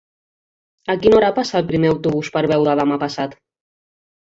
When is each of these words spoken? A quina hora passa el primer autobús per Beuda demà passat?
A 0.93 0.95
quina 1.03 1.19
hora 1.19 1.29
passa 1.37 1.55
el 1.61 1.69
primer 1.73 1.95
autobús 1.95 2.35
per 2.39 2.45
Beuda 2.57 2.79
demà 2.85 3.03
passat? 3.09 3.41